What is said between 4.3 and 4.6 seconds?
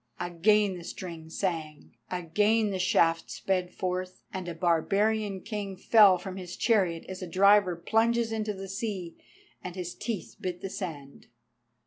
and a